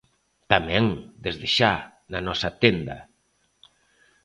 Tamén, 0.51 0.85
desde 1.25 1.47
xa, 1.57 1.73
na 2.11 2.19
nosa 2.27 2.49
tenda. 2.61 2.97